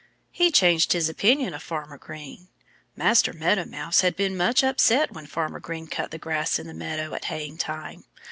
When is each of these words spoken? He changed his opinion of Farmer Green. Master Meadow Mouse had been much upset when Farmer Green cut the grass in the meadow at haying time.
He 0.31 0.49
changed 0.49 0.93
his 0.93 1.09
opinion 1.09 1.53
of 1.53 1.61
Farmer 1.61 1.99
Green. 1.99 2.47
Master 2.95 3.33
Meadow 3.33 3.65
Mouse 3.65 4.01
had 4.01 4.15
been 4.15 4.35
much 4.35 4.63
upset 4.63 5.11
when 5.13 5.27
Farmer 5.27 5.59
Green 5.59 5.85
cut 5.85 6.09
the 6.09 6.17
grass 6.17 6.57
in 6.57 6.65
the 6.65 6.73
meadow 6.73 7.13
at 7.13 7.25
haying 7.25 7.59
time. 7.59 8.05